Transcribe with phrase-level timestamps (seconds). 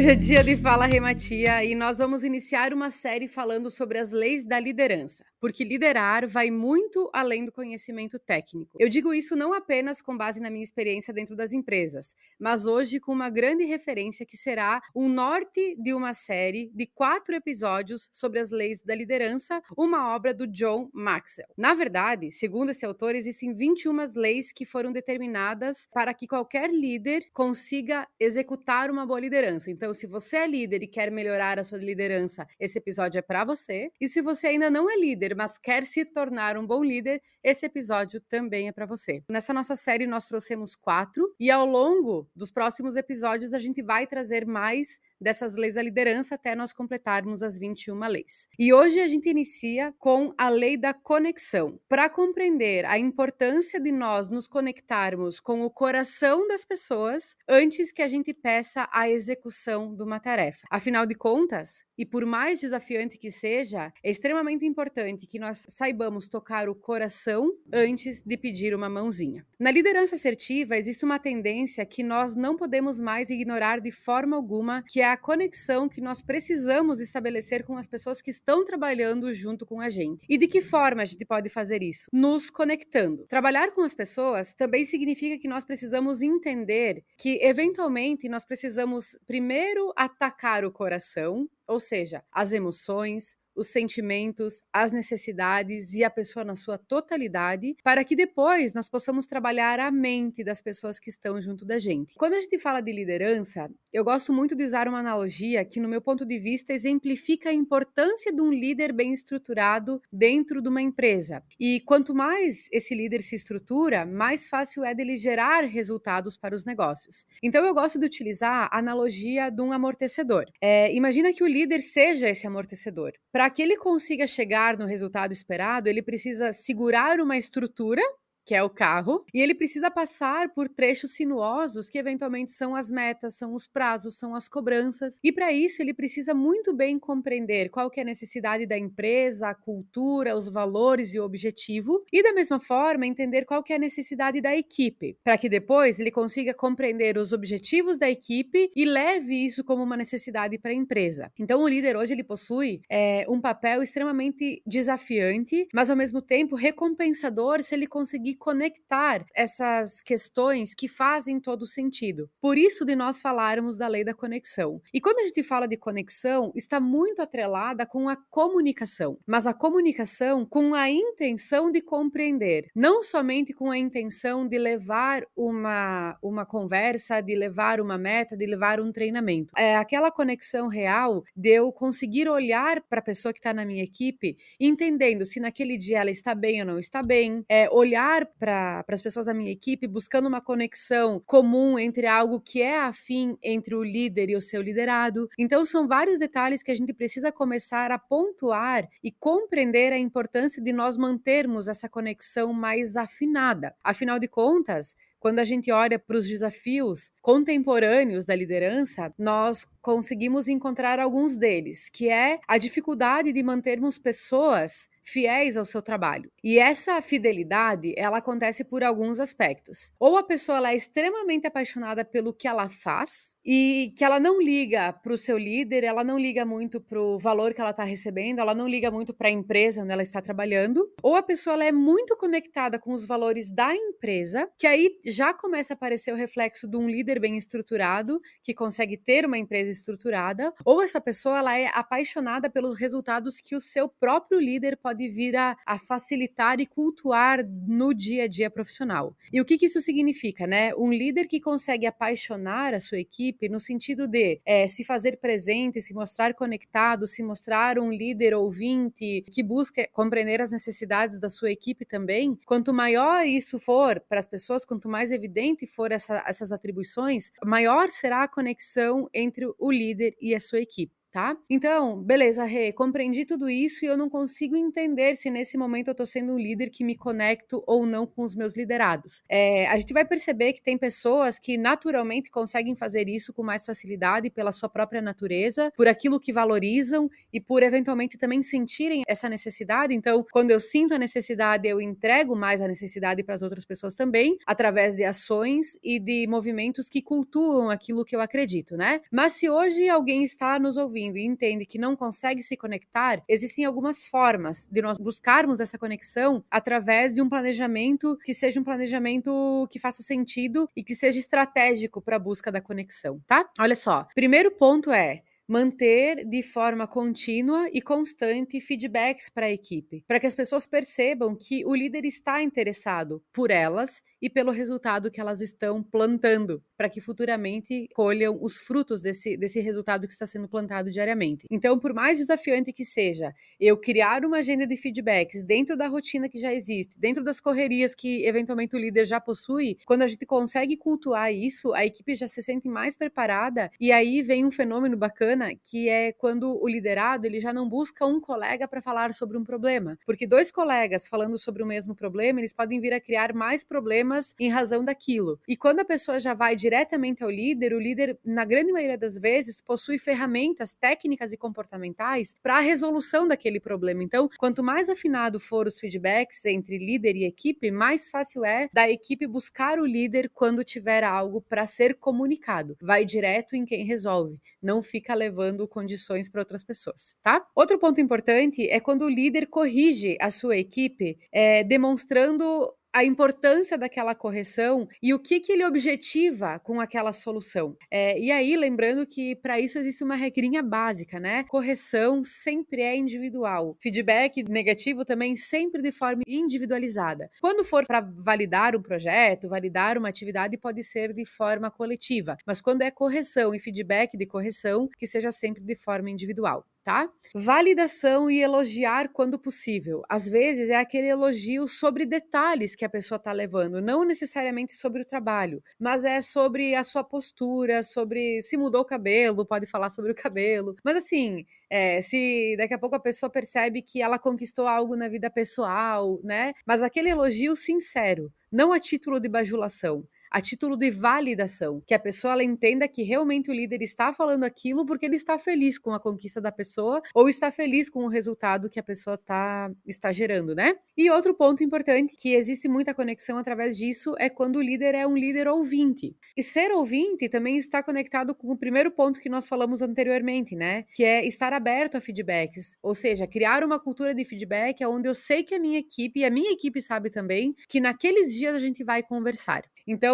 [0.00, 4.12] Hoje é dia de Fala Rematia e nós vamos iniciar uma série falando sobre as
[4.12, 8.78] leis da liderança, porque liderar vai muito além do conhecimento técnico.
[8.80, 12.98] Eu digo isso não apenas com base na minha experiência dentro das empresas, mas hoje
[12.98, 18.40] com uma grande referência que será o norte de uma série de quatro episódios sobre
[18.40, 21.50] as leis da liderança, uma obra do John Maxwell.
[21.58, 27.22] Na verdade, segundo esse autor, existem 21 leis que foram determinadas para que qualquer líder
[27.34, 29.70] consiga executar uma boa liderança.
[29.70, 33.44] Então, se você é líder e quer melhorar a sua liderança, esse episódio é para
[33.44, 33.90] você.
[34.00, 37.66] E se você ainda não é líder, mas quer se tornar um bom líder, esse
[37.66, 39.22] episódio também é para você.
[39.28, 44.06] Nessa nossa série, nós trouxemos quatro, e ao longo dos próximos episódios, a gente vai
[44.06, 48.48] trazer mais dessas leis da liderança até nós completarmos as 21 leis.
[48.58, 51.78] E hoje a gente inicia com a lei da conexão.
[51.88, 58.02] Para compreender a importância de nós nos conectarmos com o coração das pessoas antes que
[58.02, 60.66] a gente peça a execução de uma tarefa.
[60.70, 66.28] Afinal de contas, e por mais desafiante que seja, é extremamente importante que nós saibamos
[66.28, 69.46] tocar o coração antes de pedir uma mãozinha.
[69.58, 74.82] Na liderança assertiva, existe uma tendência que nós não podemos mais ignorar de forma alguma,
[74.88, 79.66] que é a conexão que nós precisamos estabelecer com as pessoas que estão trabalhando junto
[79.66, 80.24] com a gente.
[80.28, 82.08] E de que forma a gente pode fazer isso?
[82.12, 83.26] Nos conectando.
[83.26, 89.92] Trabalhar com as pessoas também significa que nós precisamos entender que, eventualmente, nós precisamos primeiro
[89.96, 96.56] atacar o coração, ou seja, as emoções, os sentimentos, as necessidades e a pessoa na
[96.56, 101.66] sua totalidade, para que depois nós possamos trabalhar a mente das pessoas que estão junto
[101.66, 102.14] da gente.
[102.14, 105.88] Quando a gente fala de liderança, eu gosto muito de usar uma analogia que, no
[105.88, 110.80] meu ponto de vista, exemplifica a importância de um líder bem estruturado dentro de uma
[110.80, 111.42] empresa.
[111.58, 116.64] E quanto mais esse líder se estrutura, mais fácil é dele gerar resultados para os
[116.64, 117.26] negócios.
[117.42, 120.46] Então, eu gosto de utilizar a analogia de um amortecedor.
[120.62, 123.12] É, imagina que o líder seja esse amortecedor.
[123.30, 128.02] Para que ele consiga chegar no resultado esperado, ele precisa segurar uma estrutura
[128.50, 132.90] que é o carro, e ele precisa passar por trechos sinuosos que eventualmente são as
[132.90, 135.20] metas, são os prazos, são as cobranças.
[135.22, 139.50] E para isso ele precisa muito bem compreender qual que é a necessidade da empresa,
[139.50, 143.76] a cultura, os valores e o objetivo, e da mesma forma entender qual que é
[143.76, 148.84] a necessidade da equipe, para que depois ele consiga compreender os objetivos da equipe e
[148.84, 151.30] leve isso como uma necessidade para a empresa.
[151.38, 156.56] Então o líder hoje ele possui é, um papel extremamente desafiante, mas ao mesmo tempo
[156.56, 162.28] recompensador se ele conseguir conseguir conectar essas questões que fazem todo sentido.
[162.40, 164.80] Por isso de nós falarmos da lei da conexão.
[164.92, 169.52] E quando a gente fala de conexão, está muito atrelada com a comunicação, mas a
[169.52, 176.46] comunicação com a intenção de compreender, não somente com a intenção de levar uma, uma
[176.46, 179.52] conversa, de levar uma meta, de levar um treinamento.
[179.56, 183.84] É aquela conexão real de eu conseguir olhar para a pessoa que está na minha
[183.84, 188.84] equipe, entendendo se naquele dia ela está bem ou não está bem, é, olhar para
[188.88, 193.74] as pessoas da minha equipe buscando uma conexão comum entre algo que é afim entre
[193.74, 195.28] o líder e o seu liderado.
[195.38, 200.62] Então, são vários detalhes que a gente precisa começar a pontuar e compreender a importância
[200.62, 203.74] de nós mantermos essa conexão mais afinada.
[203.82, 210.48] Afinal de contas, quando a gente olha para os desafios contemporâneos da liderança, nós conseguimos
[210.48, 216.30] encontrar alguns deles, que é a dificuldade de mantermos pessoas fiéis ao seu trabalho.
[216.42, 219.90] E essa fidelidade, ela acontece por alguns aspectos.
[219.98, 224.92] Ou a pessoa é extremamente apaixonada pelo que ela faz e que ela não liga
[224.92, 228.38] para o seu líder, ela não liga muito para o valor que ela está recebendo,
[228.38, 230.88] ela não liga muito para a empresa onde ela está trabalhando.
[231.02, 235.72] Ou a pessoa é muito conectada com os valores da empresa, que aí já começa
[235.72, 240.52] a aparecer o reflexo de um líder bem estruturado, que consegue ter uma empresa estruturada.
[240.64, 245.08] Ou essa pessoa ela é apaixonada pelos resultados que o seu próprio líder pode pode
[245.08, 249.16] vir a, a, facilitar e cultuar no dia a dia profissional.
[249.32, 250.74] E o que, que, isso significa, né?
[250.74, 255.80] Um líder que consegue apaixonar a sua equipe no sentido de é, se fazer presente,
[255.80, 261.50] se mostrar conectado, se mostrar um líder ouvinte que busca compreender as necessidades da sua
[261.50, 262.38] equipe também.
[262.46, 267.90] Quanto maior isso for para as pessoas, quanto mais evidente for essa, essas atribuições, maior
[267.90, 270.99] será a conexão entre o líder e a sua equipe.
[271.10, 271.36] Tá?
[271.48, 275.94] Então, beleza, Rê, compreendi tudo isso e eu não consigo entender se nesse momento eu
[275.94, 279.22] tô sendo um líder que me conecto ou não com os meus liderados.
[279.28, 283.66] É, a gente vai perceber que tem pessoas que naturalmente conseguem fazer isso com mais
[283.66, 289.28] facilidade pela sua própria natureza, por aquilo que valorizam e por eventualmente também sentirem essa
[289.28, 289.94] necessidade.
[289.94, 293.96] Então, quando eu sinto a necessidade, eu entrego mais a necessidade para as outras pessoas
[293.96, 299.00] também, através de ações e de movimentos que cultuam aquilo que eu acredito, né?
[299.10, 303.64] Mas se hoje alguém está nos ouvindo e entende que não consegue se conectar, existem
[303.64, 309.68] algumas formas de nós buscarmos essa conexão através de um planejamento que seja um planejamento
[309.70, 313.48] que faça sentido e que seja estratégico para a busca da conexão, tá?
[313.58, 320.04] Olha só, primeiro ponto é manter de forma contínua e constante feedbacks para a equipe,
[320.06, 325.10] para que as pessoas percebam que o líder está interessado por elas e pelo resultado
[325.10, 330.26] que elas estão plantando, para que futuramente colham os frutos desse, desse resultado que está
[330.26, 331.46] sendo plantado diariamente.
[331.50, 336.28] Então, por mais desafiante que seja, eu criar uma agenda de feedbacks dentro da rotina
[336.28, 340.26] que já existe, dentro das correrias que eventualmente o líder já possui, quando a gente
[340.26, 344.96] consegue cultuar isso, a equipe já se sente mais preparada e aí vem um fenômeno
[344.96, 349.36] bacana que é quando o liderado ele já não busca um colega para falar sobre
[349.38, 353.32] um problema, porque dois colegas falando sobre o mesmo problema, eles podem vir a criar
[353.34, 355.38] mais problemas em razão daquilo.
[355.46, 359.18] E quando a pessoa já vai diretamente ao líder, o líder, na grande maioria das
[359.18, 364.02] vezes, possui ferramentas técnicas e comportamentais para a resolução daquele problema.
[364.02, 368.90] Então, quanto mais afinado for os feedbacks entre líder e equipe, mais fácil é da
[368.90, 372.76] equipe buscar o líder quando tiver algo para ser comunicado.
[372.80, 377.46] Vai direto em quem resolve, não fica levando condições para outras pessoas, tá?
[377.54, 383.78] Outro ponto importante é quando o líder corrige a sua equipe, é, demonstrando a importância
[383.78, 387.76] daquela correção e o que, que ele objetiva com aquela solução.
[387.90, 391.44] É, e aí, lembrando que para isso existe uma regrinha básica, né?
[391.44, 393.76] Correção sempre é individual.
[393.80, 397.30] Feedback negativo também sempre de forma individualizada.
[397.40, 402.36] Quando for para validar um projeto, validar uma atividade, pode ser de forma coletiva.
[402.46, 407.10] Mas quando é correção e feedback de correção, que seja sempre de forma individual tá?
[407.34, 410.02] Validação e elogiar quando possível.
[410.08, 415.02] Às vezes é aquele elogio sobre detalhes que a pessoa está levando, não necessariamente sobre
[415.02, 419.90] o trabalho, mas é sobre a sua postura, sobre se mudou o cabelo, pode falar
[419.90, 420.74] sobre o cabelo.
[420.84, 425.08] Mas assim, é, se daqui a pouco a pessoa percebe que ela conquistou algo na
[425.08, 426.52] vida pessoal, né?
[426.66, 431.98] Mas aquele elogio sincero, não a título de bajulação a título de validação, que a
[431.98, 435.92] pessoa ela entenda que realmente o líder está falando aquilo porque ele está feliz com
[435.92, 440.12] a conquista da pessoa ou está feliz com o resultado que a pessoa tá, está
[440.12, 440.74] gerando, né?
[440.96, 445.06] E outro ponto importante, que existe muita conexão através disso, é quando o líder é
[445.06, 446.14] um líder ouvinte.
[446.36, 450.84] E ser ouvinte também está conectado com o primeiro ponto que nós falamos anteriormente, né?
[450.94, 455.14] Que é estar aberto a feedbacks, ou seja, criar uma cultura de feedback onde eu
[455.14, 458.60] sei que a minha equipe e a minha equipe sabe também que naqueles dias a
[458.60, 459.64] gente vai conversar.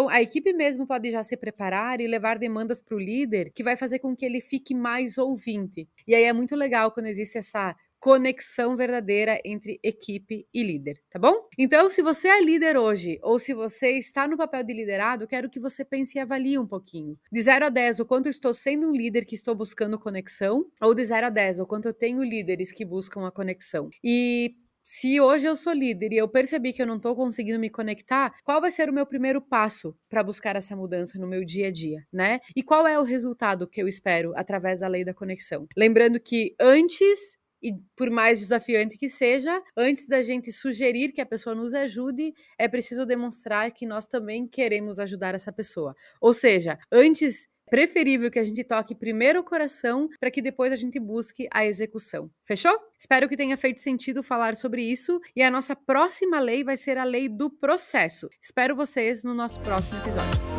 [0.07, 3.61] Então, a equipe mesmo pode já se preparar e levar demandas para o líder, que
[3.61, 5.87] vai fazer com que ele fique mais ouvinte.
[6.07, 11.19] E aí é muito legal quando existe essa conexão verdadeira entre equipe e líder, tá
[11.19, 11.33] bom?
[11.57, 15.49] Então, se você é líder hoje ou se você está no papel de liderado, quero
[15.49, 17.17] que você pense e avalie um pouquinho.
[17.31, 20.93] De 0 a 10, o quanto estou sendo um líder que estou buscando conexão, ou
[20.93, 23.89] de 0 a 10, o quanto eu tenho líderes que buscam a conexão.
[24.03, 24.55] E
[24.89, 28.33] se hoje eu sou líder e eu percebi que eu não estou conseguindo me conectar,
[28.41, 31.71] qual vai ser o meu primeiro passo para buscar essa mudança no meu dia a
[31.71, 32.39] dia, né?
[32.55, 35.67] E qual é o resultado que eu espero através da lei da conexão?
[35.75, 41.25] Lembrando que antes e por mais desafiante que seja, antes da gente sugerir que a
[41.25, 45.93] pessoa nos ajude, é preciso demonstrar que nós também queremos ajudar essa pessoa.
[46.21, 50.75] Ou seja, antes preferível que a gente toque primeiro o coração para que depois a
[50.75, 52.29] gente busque a execução.
[52.45, 52.77] Fechou?
[52.97, 56.97] Espero que tenha feito sentido falar sobre isso e a nossa próxima lei vai ser
[56.97, 58.29] a lei do processo.
[58.41, 60.56] Espero vocês no nosso próximo episódio.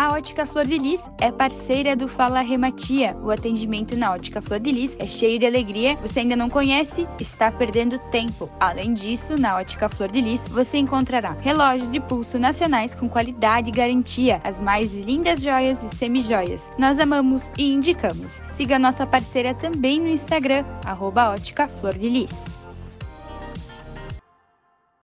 [0.00, 3.14] A Ótica Flor de Lis é parceira do Fala Rematia.
[3.22, 5.94] O atendimento na Ótica Flor de Lis é cheio de alegria.
[5.96, 7.06] Você ainda não conhece?
[7.20, 8.50] Está perdendo tempo.
[8.58, 13.68] Além disso, na Ótica Flor de Lis você encontrará relógios de pulso nacionais com qualidade
[13.68, 16.70] e garantia, as mais lindas joias e semijoias.
[16.78, 18.40] Nós amamos e indicamos.
[18.48, 22.59] Siga nossa parceira também no Instagram, arroba Ótica Flor de Lis.